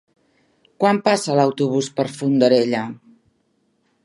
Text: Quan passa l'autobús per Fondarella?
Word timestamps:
Quan 0.83 1.01
passa 1.09 1.37
l'autobús 1.41 1.91
per 2.01 2.09
Fondarella? 2.17 2.85